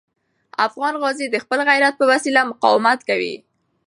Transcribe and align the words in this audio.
افغان 0.67 0.93
غازي 1.03 1.25
د 1.29 1.35
خپل 1.43 1.59
غیرت 1.69 1.93
په 1.97 2.05
وسیله 2.11 2.41
مقاومت 2.51 2.99
کوي. 3.09 3.35